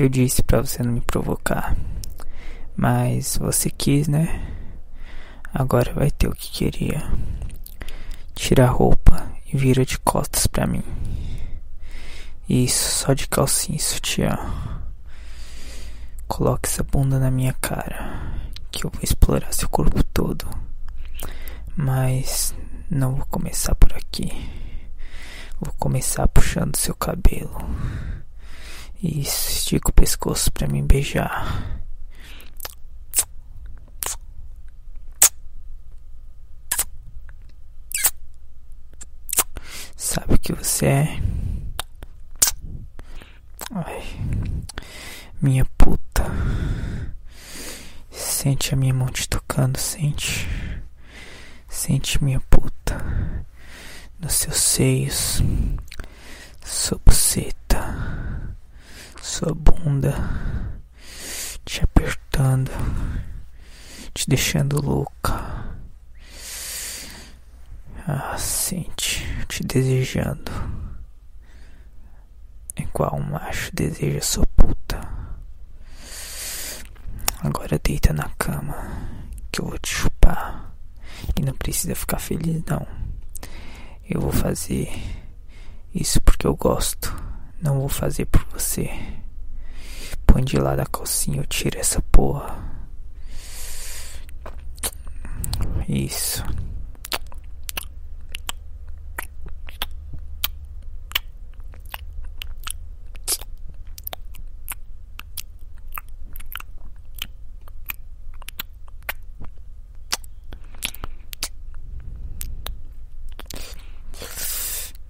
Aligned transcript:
Eu 0.00 0.08
disse 0.08 0.44
pra 0.44 0.60
você 0.60 0.80
não 0.80 0.92
me 0.92 1.00
provocar. 1.00 1.76
Mas 2.76 3.36
você 3.36 3.68
quis, 3.68 4.06
né? 4.06 4.56
Agora 5.52 5.92
vai 5.92 6.08
ter 6.08 6.28
o 6.28 6.36
que 6.36 6.52
queria. 6.52 7.02
Tira 8.32 8.66
a 8.66 8.70
roupa 8.70 9.28
e 9.52 9.56
vira 9.56 9.84
de 9.84 9.98
costas 9.98 10.46
pra 10.46 10.68
mim. 10.68 10.84
Isso, 12.48 13.00
só 13.00 13.12
de 13.12 13.26
calcinha 13.26 13.76
sutiã. 13.80 14.38
Coloque 16.28 16.68
essa 16.68 16.84
bunda 16.84 17.18
na 17.18 17.32
minha 17.32 17.54
cara, 17.54 18.38
que 18.70 18.86
eu 18.86 18.90
vou 18.90 19.02
explorar 19.02 19.52
seu 19.52 19.68
corpo 19.68 20.04
todo. 20.04 20.48
Mas 21.74 22.54
não 22.88 23.16
vou 23.16 23.26
começar 23.26 23.74
por 23.74 23.92
aqui. 23.94 24.30
Vou 25.60 25.74
começar 25.76 26.28
puxando 26.28 26.76
seu 26.76 26.94
cabelo. 26.94 27.58
Isso, 29.02 29.50
estica 29.50 29.90
o 29.90 29.92
pescoço 29.92 30.50
para 30.52 30.66
me 30.66 30.82
beijar. 30.82 31.80
Sabe 39.96 40.34
o 40.34 40.38
que 40.38 40.52
você 40.52 40.86
é? 40.86 41.22
Ai, 43.70 44.02
minha 45.40 45.64
puta. 45.76 46.24
Sente 48.10 48.74
a 48.74 48.76
minha 48.76 48.94
mão 48.94 49.08
te 49.08 49.28
tocando, 49.28 49.78
sente. 49.78 50.48
Sente 51.68 52.22
minha 52.22 52.40
puta 52.40 52.98
nos 54.18 54.32
seus 54.34 54.56
seios, 54.58 55.42
sua 56.64 56.98
buceta, 57.04 58.47
sua 59.28 59.54
bunda, 59.54 60.14
te 61.62 61.84
apertando, 61.84 62.70
te 64.14 64.26
deixando 64.26 64.80
louca. 64.80 65.76
Ah, 68.06 68.38
sente, 68.38 69.22
te 69.46 69.62
desejando. 69.62 70.50
Igual 72.74 73.16
um 73.16 73.22
macho 73.22 73.70
deseja 73.74 74.22
sua 74.22 74.46
puta. 74.56 74.98
Agora 77.42 77.78
deita 77.78 78.14
na 78.14 78.30
cama, 78.38 78.74
que 79.52 79.60
eu 79.60 79.66
vou 79.66 79.78
te 79.78 79.90
chupar. 79.90 80.72
E 81.36 81.42
não 81.42 81.52
precisa 81.52 81.94
ficar 81.94 82.18
feliz, 82.18 82.64
não. 82.64 82.86
Eu 84.08 84.22
vou 84.22 84.32
fazer 84.32 84.90
isso 85.94 86.18
porque 86.22 86.46
eu 86.46 86.56
gosto. 86.56 87.14
Não 87.60 87.80
vou 87.80 87.90
fazer 87.90 88.24
por 88.24 88.42
você. 88.46 89.17
Põe 90.30 90.44
de 90.44 90.58
lado 90.58 90.80
a 90.80 90.86
calcinha, 90.86 91.38
eu 91.40 91.46
tiro 91.46 91.78
essa 91.78 92.00
porra. 92.12 92.56
Isso. 95.88 96.44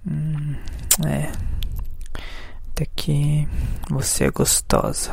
Hum, 0.07 0.55
é. 1.05 1.48
Até 2.79 2.85
que 2.95 3.45
você 3.89 4.23
é 4.23 4.31
gostosa. 4.31 5.11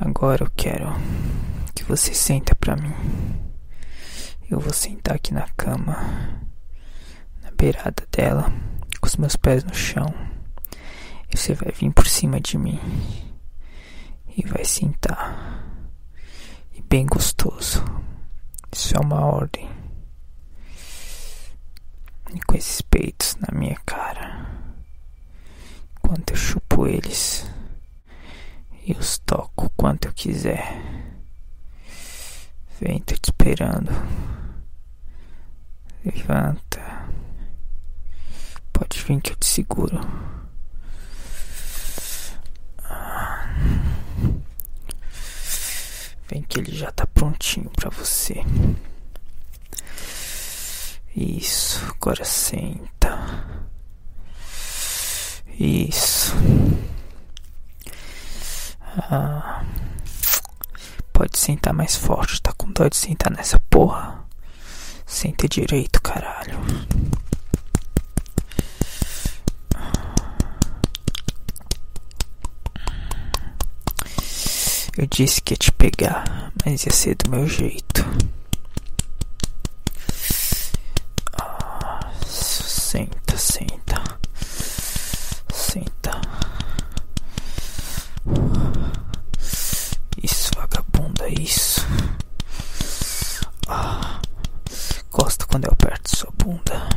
Agora 0.00 0.44
eu 0.44 0.50
quero 0.56 0.86
que 1.74 1.84
você 1.84 2.14
senta 2.14 2.54
pra 2.54 2.74
mim. 2.74 2.94
Eu 4.50 4.58
vou 4.58 4.72
sentar 4.72 5.16
aqui 5.16 5.34
na 5.34 5.46
cama, 5.50 6.40
na 7.42 7.50
beirada 7.50 8.08
dela, 8.10 8.50
com 9.02 9.06
os 9.06 9.16
meus 9.16 9.36
pés 9.36 9.62
no 9.64 9.74
chão. 9.74 10.06
E 11.30 11.36
você 11.36 11.52
vai 11.52 11.72
vir 11.72 11.92
por 11.92 12.08
cima 12.08 12.40
de 12.40 12.56
mim 12.56 12.80
e 14.34 14.42
vai 14.48 14.64
sentar. 14.64 15.62
E 16.72 16.80
bem 16.80 17.04
gostoso. 17.04 17.84
Isso 18.72 18.96
é 18.96 18.98
uma 18.98 19.26
ordem 19.26 19.68
e 22.34 22.40
com 22.40 22.56
esses 22.56 22.80
peitos 22.80 23.36
na 23.36 23.58
minha 23.58 23.76
cara. 23.84 24.27
Enquanto 26.08 26.30
eu 26.30 26.36
chupo 26.36 26.86
eles 26.86 27.46
e 28.86 28.92
os 28.94 29.18
toco 29.18 29.68
quanto 29.76 30.08
eu 30.08 30.12
quiser. 30.14 30.66
Vem, 32.80 32.98
tô 33.02 33.14
te 33.14 33.26
esperando. 33.26 33.90
Levanta. 36.02 37.10
Pode 38.72 38.98
vir 39.02 39.20
que 39.20 39.32
eu 39.32 39.36
te 39.36 39.44
seguro. 39.44 40.00
Vem 46.30 46.42
que 46.42 46.58
ele 46.58 46.74
já 46.74 46.90
tá 46.90 47.06
prontinho 47.06 47.68
pra 47.68 47.90
você. 47.90 48.36
Isso, 51.14 51.84
agora 51.94 52.24
senta. 52.24 53.68
Isso. 55.58 56.34
Ah, 59.10 59.64
pode 61.12 61.38
sentar 61.38 61.72
mais 61.72 61.96
forte, 61.96 62.40
tá 62.42 62.52
com 62.56 62.70
dó 62.72 62.88
de 62.88 62.96
sentar 62.96 63.30
nessa 63.32 63.58
porra? 63.70 64.24
Senta 65.06 65.48
direito, 65.48 66.00
caralho. 66.02 66.58
Eu 74.96 75.06
disse 75.06 75.40
que 75.40 75.54
ia 75.54 75.56
te 75.56 75.70
pegar, 75.72 76.52
mas 76.64 76.84
ia 76.84 76.92
ser 76.92 77.14
do 77.16 77.30
meu 77.30 77.46
jeito. 77.46 78.04
Senta, 82.26 83.36
senta. 83.36 84.02
Senta. 85.52 86.20
Isso, 90.22 90.50
vagabunda, 90.56 91.28
isso. 91.28 91.86
Ah, 93.68 94.20
gosto 95.10 95.37
quando 95.48 95.64
eu 95.64 95.72
aperto 95.72 96.16
sua 96.16 96.30
bunda. 96.36 96.88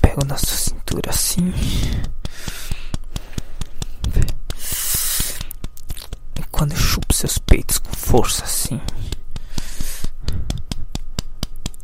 Pego 0.00 0.24
na 0.24 0.36
sua 0.36 0.56
cintura 0.56 1.10
assim. 1.10 1.52
E 6.36 6.42
quando 6.50 6.72
eu 6.72 6.78
chupo 6.78 7.14
seus 7.14 7.38
peitos 7.38 7.78
com 7.78 7.92
força 7.92 8.44
assim. 8.44 8.80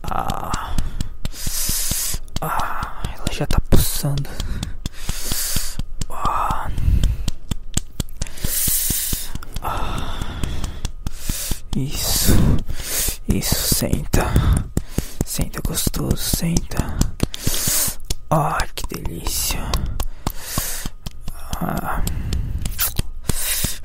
Ah. 0.03 0.75
Ah 2.41 2.95
já 3.35 3.47
tá 3.47 3.59
pulsando. 3.69 4.31
Ah. 6.09 6.71
Ah. 9.61 10.41
Isso, 11.75 12.33
isso, 13.29 13.75
senta, 13.75 14.33
senta 15.35 15.61
gostoso, 15.67 16.17
senta. 16.17 16.97
Ai, 18.31 18.69
que 18.73 18.87
delícia. 18.87 19.59
Ah. 21.57 22.01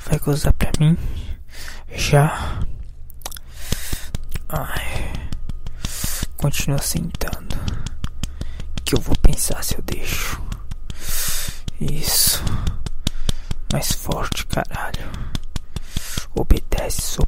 Vai 0.06 0.20
gozar 0.20 0.54
pra 0.54 0.72
mim? 0.80 0.96
Já. 1.92 2.60
Ai. 4.48 5.12
Continua 6.38 6.78
sentando 6.78 7.58
que 8.86 8.94
eu 8.94 9.02
vou 9.02 9.16
pensar 9.16 9.64
se 9.64 9.76
eu 9.76 9.82
deixo. 9.82 10.40
Isso. 11.82 12.44
Mais 13.74 13.92
forte, 13.92 14.46
caralho. 14.46 15.10
Obedece, 16.36 17.02
sua 17.02 17.26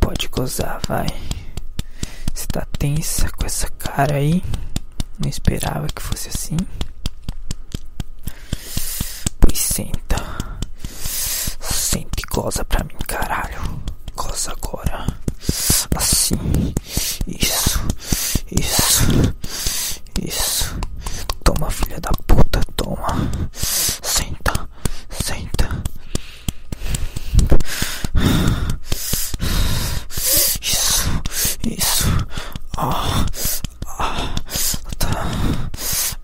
Pode 0.00 0.28
gozar, 0.28 0.80
vai. 0.86 1.06
Você 2.34 2.46
tá 2.46 2.66
tensa 2.78 3.28
com 3.30 3.44
essa 3.46 3.68
cara 3.70 4.16
aí? 4.16 4.42
Não 5.18 5.28
esperava 5.28 5.86
que 5.88 6.02
fosse 6.02 6.28
assim. 6.28 6.56
Pois 9.40 9.58
senta. 9.58 10.16
Senta 10.88 12.20
e 12.20 12.34
goza 12.34 12.64
pra 12.64 12.84
mim, 12.84 12.96
caralho. 13.06 13.82
Goza 14.14 14.52
agora. 14.52 15.06
Assim. 15.96 16.74
Isso. 17.26 17.80
Isso. 18.50 19.34
Isso. 20.22 20.59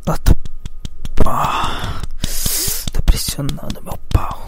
Ela 0.06 0.18
tá. 0.18 0.36
Pá, 1.16 2.00
tá 2.92 3.02
pressionando 3.02 3.82
meu 3.82 3.96
pau. 4.12 4.44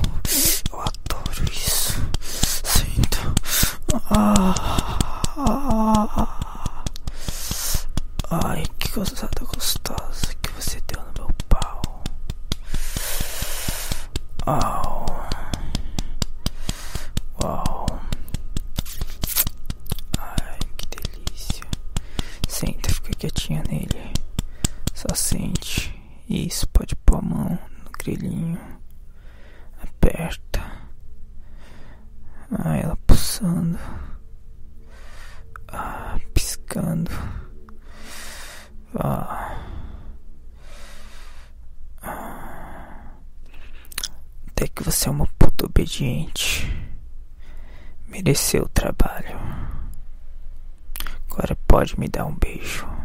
Eu 0.72 0.80
adoro 0.80 1.44
isso. 1.52 2.00
Sinto. 2.62 3.34
Ah, 4.10 4.54
ah, 5.36 6.08
ah. 6.16 6.84
Ai, 8.30 8.62
que 8.78 8.88
coisa 8.90 9.14
Fica 23.18 23.30
quietinha 23.30 23.64
nele. 23.68 24.12
Só 24.94 25.12
sente. 25.12 25.92
Isso, 26.28 26.68
pode 26.68 26.94
pôr 26.94 27.18
a 27.18 27.22
mão 27.22 27.58
no 27.84 27.90
grelhinho. 27.98 28.60
Aperta. 29.82 30.60
Ah, 32.52 32.76
ela 32.76 32.96
pulsando. 33.08 33.76
Ah, 35.66 36.16
piscando. 36.32 37.10
Ah. 38.94 39.64
Até 44.46 44.68
que 44.68 44.84
você 44.84 45.08
é 45.08 45.10
uma 45.10 45.26
puta 45.36 45.66
obediente. 45.66 46.72
Mereceu 48.06 48.62
o 48.62 48.68
trabalho. 48.68 49.36
Agora 51.28 51.56
pode 51.66 51.98
me 51.98 52.08
dar 52.08 52.24
um 52.24 52.34
beijo 52.36 52.97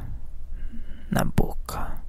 na 1.13 1.23
boca. 1.23 2.01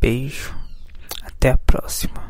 Beijo. 0.00 0.54
Até 1.22 1.50
a 1.50 1.58
próxima. 1.58 2.25